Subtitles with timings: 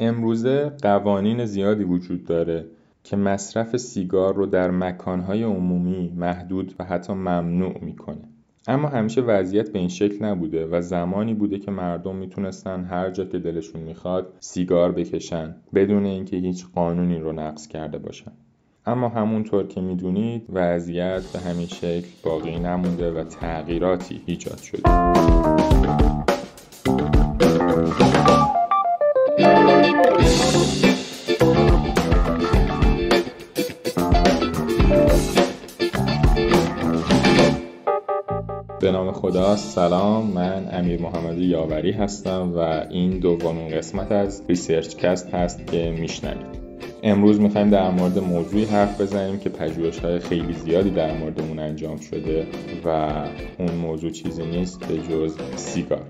[0.00, 2.64] امروزه قوانین زیادی وجود داره
[3.04, 8.28] که مصرف سیگار رو در مکانهای عمومی محدود و حتی ممنوع می‌کنه.
[8.68, 13.24] اما همیشه وضعیت به این شکل نبوده و زمانی بوده که مردم می‌تونستن هر جا
[13.24, 18.32] که دلشون می‌خواد سیگار بکشن بدون اینکه هیچ قانونی رو نقض کرده باشن.
[18.86, 25.47] اما همونطور که می‌دونید وضعیت به همین شکل باقی نمونده و تغییراتی ایجاد شده.
[39.78, 42.58] سلام من امیر محمد یاوری هستم و
[42.90, 46.58] این دومین قسمت از ResearchCast هست که میشنوید.
[47.02, 51.58] امروز می‌خوایم در مورد موضوعی حرف بزنیم که پژوهش های خیلی زیادی در مورد اون
[51.58, 52.46] انجام شده
[52.84, 52.88] و
[53.58, 56.06] اون موضوع چیزی نیست به جز سیگار.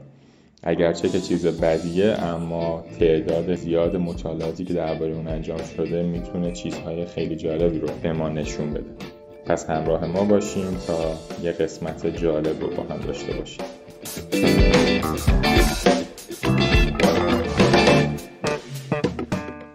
[0.63, 7.07] اگرچه که چیز بدیه اما تعداد زیاد مطالعاتی که درباره اون انجام شده می‌تونه چیزهای
[7.07, 9.18] خیلی جالبی رو به ما نشون بده.
[9.49, 10.95] پس همراه ما باشیم تا
[11.43, 13.65] یه قسمت جالب رو با هم داشته باشیم.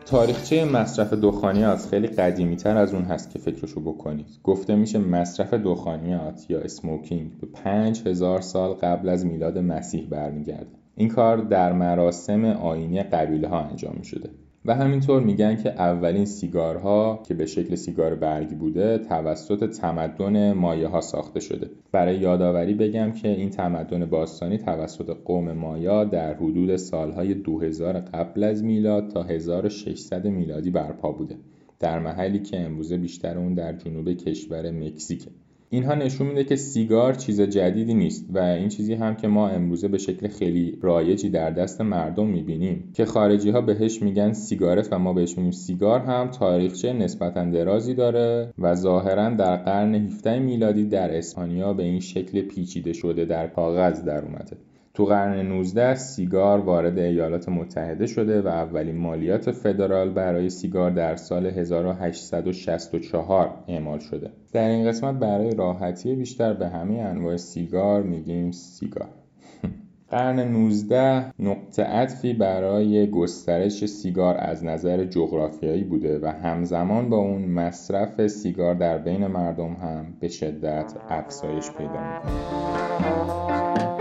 [0.05, 4.27] تاریخچه مصرف دخانیات خیلی قدیمی تر از اون هست که فکرشو بکنید.
[4.44, 10.75] گفته میشه مصرف دخانیات یا اسموکینگ به پنج هزار سال قبل از میلاد مسیح برمیگرده.
[10.95, 14.29] این کار در مراسم آینی قبیله ها انجام شده
[14.66, 20.88] و همینطور میگن که اولین سیگارها که به شکل سیگار برگی بوده توسط تمدن مایه
[20.88, 21.69] ها ساخته شده.
[21.92, 28.44] برای یادآوری بگم که این تمدن باستانی توسط قوم مایا در حدود سالهای 2000 قبل
[28.44, 31.36] از میلاد تا 1600 میلادی برپا بوده.
[31.80, 35.31] در محلی که امروزه بیشتر اون در جنوب کشور مکزیکه.
[35.73, 39.88] اینها نشون میده که سیگار چیز جدیدی نیست و این چیزی هم که ما امروزه
[39.88, 42.91] به شکل خیلی رایجی در دست مردم می‌بینیم.
[42.93, 47.94] که خارجی ها بهش میگن سیگارت و ما بهش میگیم سیگار هم تاریخچه نسبتا درازی
[47.94, 53.47] داره و ظاهرا در قرن 17 میلادی در اسپانیا به این شکل پیچیده شده در
[53.47, 54.57] کاغذ در اومده.
[54.95, 61.15] تو قرن 19 سیگار وارد ایالات متحده شده و اولین مالیات فدرال برای سیگار در
[61.15, 64.31] سال 1864 اعمال شده.
[64.51, 69.09] در این قسمت برای راحتی بیشتر به همه انواع سیگار میگیم سیگار.
[70.11, 77.45] قرن 19 نقطه عطفی برای گسترش سیگار از نظر جغرافیایی بوده و همزمان با اون
[77.45, 83.92] مصرف سیگار در بین مردم هم به شدت افزایش پیدا می‌کنه.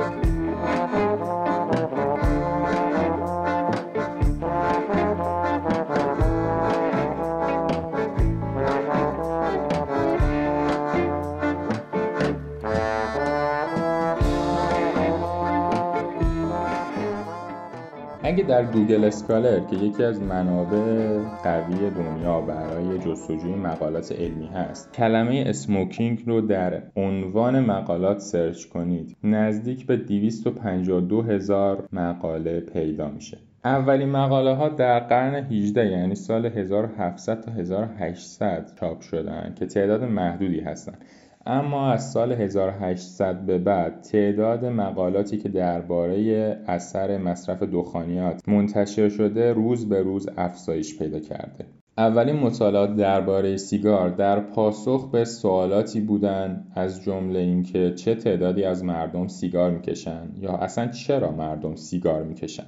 [18.33, 24.93] اگه در Google Scholar که یکی از منابع قوی دنیا برای جستجوی مقالات علمی هست
[24.93, 33.39] کلمه smoking رو در عنوان مقالات search کنید نزدیک به 252 هزار مقاله پیدا میشه.
[33.65, 40.05] اولین مقاله ها در قرن 18 یعنی سال 1700 تا 1800 چاپ شدن که تعداد
[40.05, 41.05] محدودی هستند
[41.47, 49.53] اما از سال 1800 به بعد تعداد مقالاتی که درباره اثر مصرف دخانیات منتشر شده
[49.53, 51.67] روز به روز افزایش پیدا کرده.
[51.99, 58.85] اولین مطالعات درباره سیگار در پاسخ به سوالاتی بودند از جمله اینکه چه تعدادی از
[58.85, 62.67] مردم سیگار می‌کشن یا اصلا چرا مردم سیگار می‌کشن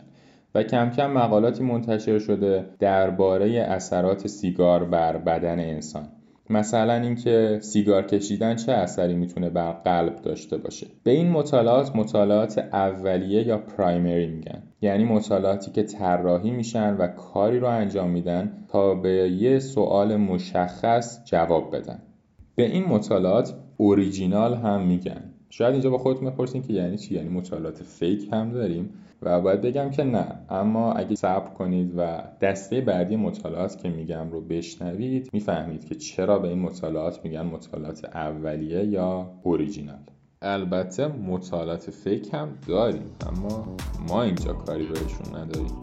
[0.54, 6.08] و کم کم مقالاتی منتشر شده درباره اثرات سیگار بر بدن انسان.
[6.50, 12.58] مثلا اینکه سیگار کشیدن چه اثری می‌تونه بر قلب داشته باشه؟ به این مطالعات مطالعات
[12.58, 14.62] اولیه یا پرایمری میگن.
[14.80, 21.24] یعنی مطالعاتی که طراحی میشن و کاری رو انجام میدن تا به یه سوال مشخص
[21.24, 22.02] جواب بدن.
[22.56, 25.34] به این مطالعات اوریجینال هم میگن.
[25.50, 28.90] شاید اینجا با خودتون بپرسین که یعنی چی؟ یعنی مطالعات fake هم داریم؟
[29.24, 30.26] و باید بگم که نه.
[30.50, 36.38] اما اگه صبر کنید و دسته بعدی مطالعات که میگم رو بشنوید می‌فهمید که چرا
[36.38, 39.98] به این مطالعات میگن مطالعات اولیه یا اوریجینال
[40.42, 43.76] البته مطالعات fake هم داریم اما
[44.08, 45.80] ما اینجا کاری بهشون نداریم.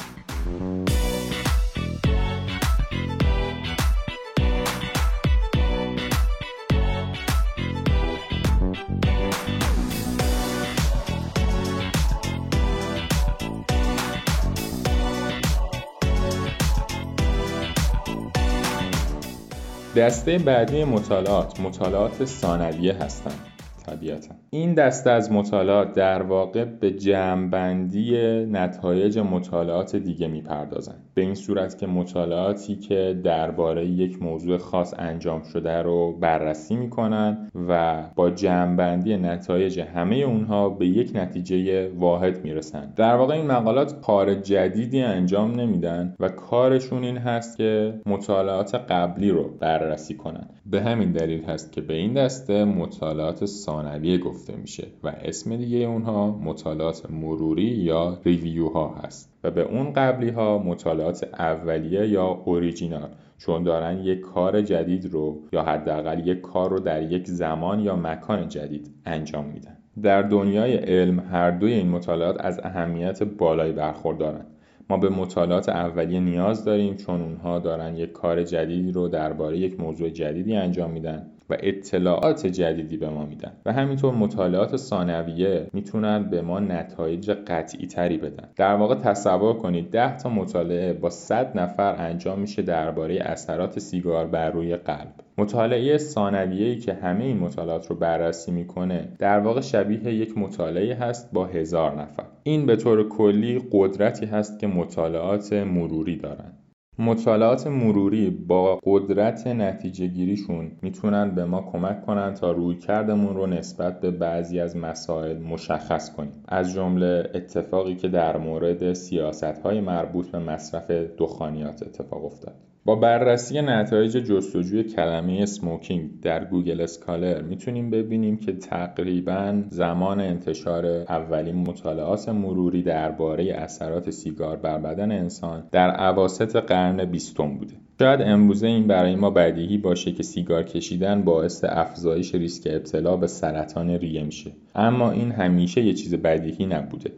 [19.95, 23.39] دسته بعدی مطالعات مطالعات ثانویه هستند
[23.85, 24.35] طبیعتا.
[24.49, 28.15] این دسته از مطالعات در واقع به جمعبندی
[28.45, 35.41] نتایج مطالعات دیگه می‌پردازند به این صورت که مطالعاتی که درباره یک موضوع خاص انجام
[35.43, 42.93] شده رو بررسی می‌کنن و با جمعبندی نتایج همه اونها به یک نتیجه واحد می‌رسن.
[42.95, 49.29] در واقع این مقالات کار جدیدی انجام نمیدن و کارشون این هست که مطالعات قبلی
[49.29, 50.49] رو بررسی کنن.
[50.65, 55.77] به همین دلیل هست که به این دسته مطالعات ثانویه گفته میشه و اسم دیگه
[55.77, 61.00] اونها مطالعات مروری یا ریویو ها هست و به اون قبلی ها مطالعات
[61.39, 67.01] اولیه یا اوریجینال چون دارن یک کار جدید رو یا حداقل یک کار رو در
[67.11, 69.77] یک زمان یا مکان جدید انجام میدن.
[70.01, 74.47] در دنیای علم هر دوی این مطالعات از اهمیت بالایی برخوردارند
[74.89, 79.79] ما به مطالعات اولیه نیاز داریم چون اونها دارن یک کار جدیدی رو درباره یک
[79.79, 81.30] موضوع جدیدی انجام میدن.
[81.51, 83.51] و اطلاعات جدیدی به ما میدن.
[83.65, 88.49] و همینطور مطالعات ثانویه می‌تونن به ما نتایج قطعی تری بدن.
[88.55, 94.27] در واقع تصور کنید 10 تا مطالعه با 100 نفر انجام میشه درباره اثرات سیگار
[94.27, 95.13] بر روی قلب.
[95.37, 101.33] مطالعه ثانویه‌ای که همه این مطالعات رو بررسی می‌کنه در واقع شبیه یک مطالعه هست
[101.33, 102.23] با هزار نفر.
[102.43, 106.60] این به طور کلی قدرتی هست که مطالعات مروری دارند
[106.99, 114.01] مطالعات مروری با قدرت نتیجه گیریشون می‌تونن به ما کمک کنن تا رویکردمون رو نسبت
[114.01, 116.43] به بعضی از مسائل مشخص کنیم.
[116.47, 122.55] از جمله اتفاقی که در مورد سیاست های مربوط به مصرف دخانیات اتفاق افتاد.
[122.85, 130.85] با بررسی نتایج جستجوی کلمه smoking در Google Scholar می‌تونیم ببینیم که تقریبا زمان انتشار
[130.85, 137.73] اولین مطالعات مروری درباره اثرات سیگار بر بدن انسان در اواسط قرن بیستم بوده.
[137.99, 143.27] شاید امروزه این برای ما بدیهی باشه که سیگار کشیدن باعث افزایش ریسک ابتلا به
[143.27, 144.51] سرطان ریه میشه.
[144.75, 147.11] اما این همیشه یه چیز بدیهی نبوده.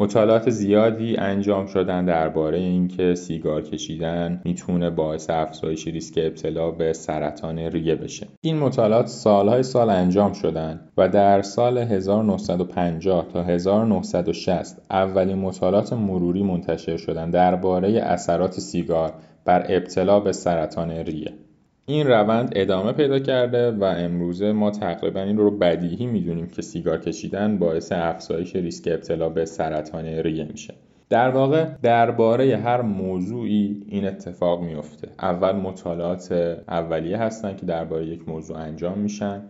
[0.00, 7.58] مطالعات زیادی انجام شدن درباره اینکه سیگار کشیدن می‌تونه باعث افزایش ریسک ابتلا به سرطان
[7.58, 8.26] ریه بشه.
[8.40, 16.42] این مطالعات سالهای سال انجام شدن و در سال 1950 تا 1960 اولین مطالعات مروری
[16.42, 19.12] منتشر شدن درباره اثرات سیگار
[19.44, 21.32] بر ابتلا به سرطان ریه.
[21.88, 26.98] این روند ادامه پیدا کرده و امروزه ما تقریبا این رو بدیهی می‌دونیم که سیگار
[26.98, 30.74] کشیدن باعث افزایش ریسک ابتلا به سرطان ریه میشه.
[31.08, 36.32] در واقع درباره هر موضوعی این اتفاق میفته اول مطالعات
[36.68, 39.42] اولیه هستن که درباره یک موضوع انجام میشن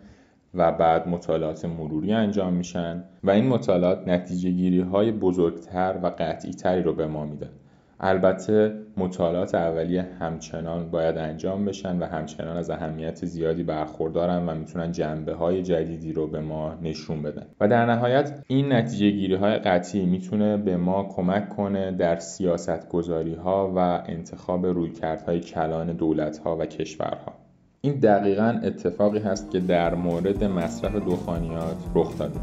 [0.55, 6.53] و بعد مطالعات مروری انجام میشن و این مطالعات نتیجه گیری های بزرگتر و قطعی
[6.53, 7.51] تری رو به ما میدن.
[8.01, 14.93] البته مطالعات اولیه همچنان باید انجام بشن و همچنان از اهمیت زیادی برخوردارن و می‌تونن
[14.93, 17.47] جنبه های جدیدی رو به ما نشون بدن.
[17.61, 22.89] و در نهایت این نتیجه گیری های قطعی می‌تونه به ما کمک کنه در سیاست
[22.89, 27.33] گذاری ها و انتخاب رویکردهای کلان دولت ها و کشورها.
[27.81, 32.41] این دقیقا اتفاقی هست که در مورد مصرف دخانیات رخ داده.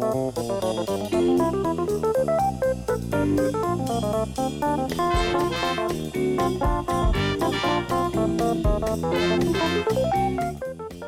[0.00, 0.36] Thank
[9.78, 9.87] you.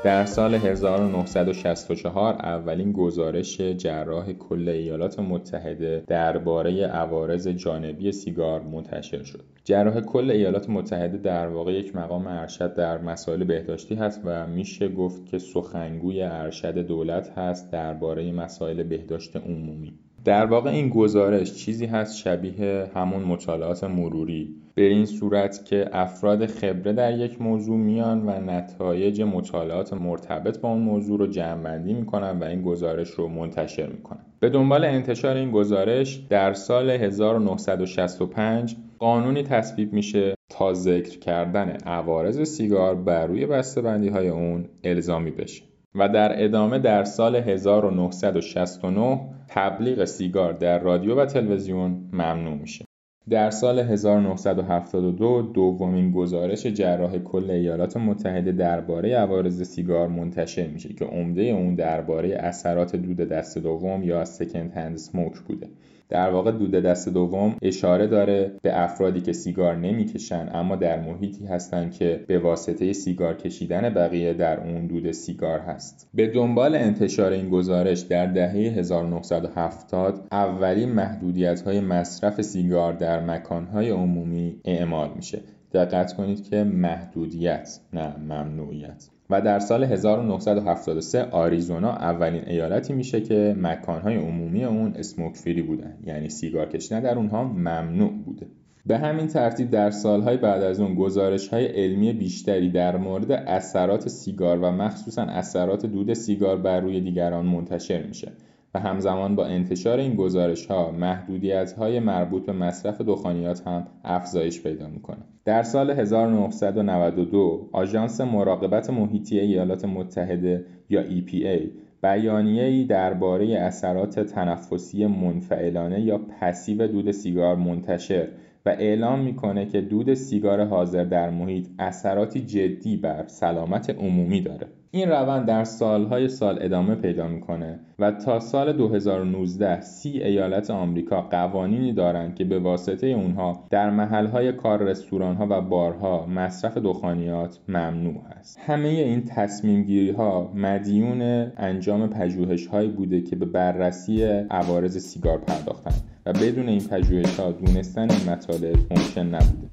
[0.05, 9.45] در سال 1964 اولین گزارش جراح کل ایالات متحده درباره عوارض جانبی سیگار منتشر شد.
[9.65, 14.89] جراح کل ایالات متحده در واقع یک مقام ارشد در مسائل بهداشتی هست و میشه
[14.89, 19.93] گفت که سخنگوی ارشد دولت هست درباره مسائل بهداشت عمومی.
[20.25, 26.47] در واقع این گزارش چیزی هست شبیه همون مطالعات مروری به این صورت که افراد
[26.47, 32.39] خبره در یک موضوع میان و نتایج مطالعات مرتبط با اون موضوع رو جمعبندی می‌کنن
[32.39, 34.21] و این گزارش رو منتشر می‌کنن.
[34.41, 42.43] به دنبال انتشار این گزارش در سال 1965 قانونی تصویب میشه تا ذکر کردن عوارض
[42.49, 45.63] سیگار بر روی بسته‌بندی های اون الزامی بشه
[45.95, 52.90] و در ادامه در سال 1969 تبلیغ سیگار در رادیو و تلویزیون ممنوع میشه.
[53.29, 61.05] در سال 1972 دومین گزارش جراح کل ایالات متحده درباره عوارض سیگار منتشر میشه که
[61.05, 65.69] عمده اون درباره اثرات دود دست دوم یا سکند هند سموک بوده.
[66.11, 71.47] در واقع دود دست دوم اشاره داره به افرادی که سیگار نمی‌کشن اما در محیطی
[71.47, 76.09] هستند که به واسطه سیگار کشیدن بقیه در اون دود سیگار هست.
[76.15, 83.91] به دنبال انتشار این گزارش در دهه 1970 اولین محدودیت های مصرف سیگار در مکانهای
[83.91, 85.41] عمومی اعمال میشه.
[85.73, 89.09] دقت کنید که محدودیت نه ممنوعیت.
[89.31, 95.97] و در سال 1973 آریزونا اولین ایالتی میشه که مکانهای عمومی اون اسموک فری بودن.
[96.05, 98.47] یعنی سیگار کشیدن در اونها ممنوع بوده.
[98.87, 104.09] به همین ترتیب در سالهای بعد از اون گزارش های علمی بیشتری در مورد اثرات
[104.09, 108.33] سیگار و مخصوصا اثرات دود سیگار بر روی دیگران منتشر میشه.
[108.75, 114.63] و همزمان با انتشار این گزارش ها محدودیت های مربوط به مصرف دخانیات هم افزایش
[114.63, 115.25] پیدا می‌کنه.
[115.45, 121.61] در سال 1992 آژانس مراقبت محیطی ایالات متحده یا EPA
[122.03, 128.29] بیانیه‌ای درباره اثرات تنفسی منفعلانه یا پسیو دود سیگار منتشر
[128.67, 134.67] و اعلام می‌کنه که دود سیگار حاضر در محیط اثراتی جدی بر سلامت عمومی داره.
[134.93, 141.23] این روند در سالهای سال ادامه پیدا می‌کنه و تا سال 2019 سی ایالت آمریکا
[141.23, 148.23] قوانینی دارند که به واسطه اونها در محلهای کار رستورانها و بارها مصرف دخانیات ممنوع
[148.31, 151.23] هست همه این تصمیم گیری ها مدیون
[151.57, 155.95] انجام پژوهش هایی بوده که به بررسی عوارض سیگار پرداختن
[156.27, 159.71] و بدون این پژوهش ها دونستن این مطالب ممکن نبوده.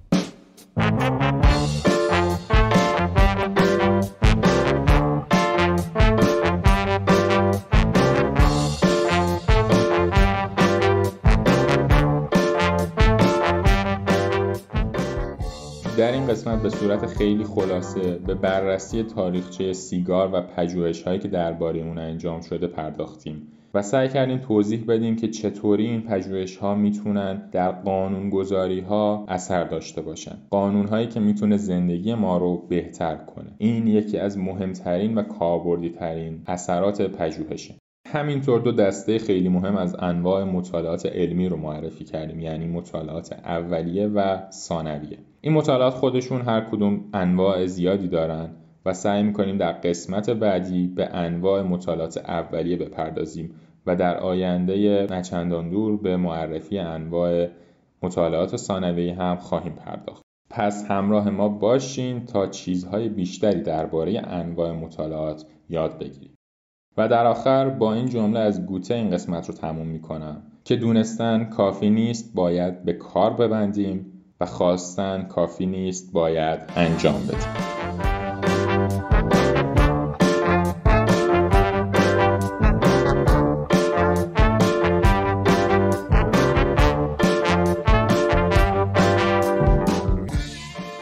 [16.28, 21.98] قسمت به صورت خیلی خلاصه به بررسی تاریخچه سیگار و پژوهش هایی که درباره اون
[21.98, 27.72] انجام شده پرداختیم و سعی کردیم توضیح بدیم که چطوری این پژوهش ها می‌تونن در
[27.72, 30.38] قانون گذاری ها اثر داشته باشن.
[30.50, 33.52] قانون هایی که می‌تونه زندگی ما رو بهتر کنه.
[33.58, 37.76] این یکی از مهمترین و کاربردی ترین اثرات پژوهشه.
[38.12, 44.08] همینطور دو دسته خیلی مهم از انواع مطالعات علمی رو معرفی کردیم یعنی مطالعات اولیه
[44.08, 45.18] و ثانویه.
[45.42, 48.50] این مطالعات خودشون هر کدوم انواع زیادی دارن
[48.86, 53.54] و سعی می‌کنیم در قسمت بعدی به انواع مطالعات اولیه بپردازیم
[53.86, 57.48] و در آینده نچندان دور به معرفی انواع
[58.04, 60.22] مطالعات ثانویه هم خواهیم پرداخت.
[60.50, 66.37] پس همراه ما باشین تا چیزهای بیشتری درباره انواع مطالعات یاد بگیریم.
[66.98, 71.46] و در آخر با این جمله از گوته این قسمت رو تموم می‌کنم که دونستن
[71.46, 74.06] کافی نیست باید به کار ببندیم
[74.42, 78.17] و خواستن کافی نیست باید انجام بدیم.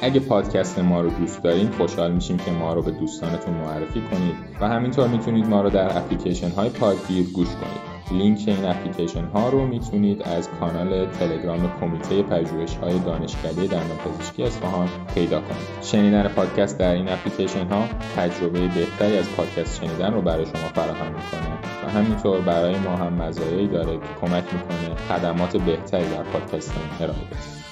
[0.05, 4.35] اگه پادکست ما رو دوست دارین خوشحال میشیم که ما رو به دوستانتون معرفی کنید
[4.61, 8.19] و همینطور می‌تونید ما رو در اپلیکیشن های پادگیر گوش کنید.
[8.21, 14.89] لینک این اپلیکیشن ها رو می‌تونید از کانال تلگرام کمیته پژوهش های دانشکده دندانپزشکی اصفهان
[15.15, 15.67] پیدا کنید.
[15.81, 17.83] شنیدن پادکست در این اپلیکیشن ها
[18.15, 23.13] تجربه بهتری از پادکست شنیدن رو برای شما فراهم می‌کنه و همینطور برای ما هم
[23.13, 27.64] مزایایی داره که کمک می‌کنه خدمات بهتری در پادکست ارائه بدیم.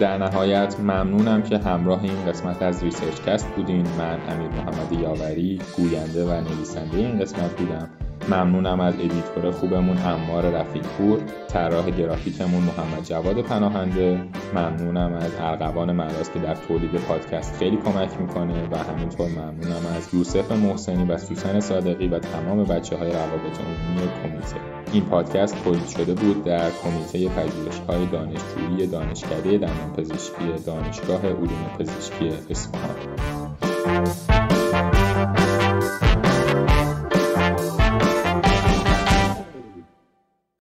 [0.00, 3.86] در نهایت ممنونم که همراه این قسمت از ResearchCast بودین.
[3.98, 7.88] من امیر محمد یاوری گوینده و نویسنده این قسمت بودم.
[8.28, 14.20] ممنونم از editor خوبمون امار رفیق پور طراح گرافیکمون محمد جواد پناهنده.
[14.54, 20.14] ممنونم از ارغوان مراز که در تولید پادکست خیلی کمک می‌کنه و همینطور ممنونم از
[20.14, 24.73] یوسف محسنی و سوسن صادقی و تمام بچه های روابط عمومی کمیته.
[24.94, 32.28] این پادکست تولید شده بود در کمیته پژوهش های دانشجویی دانشکده دندانپزشکی دانشگاه علوم پزشکی
[32.50, 34.33] اصفهان.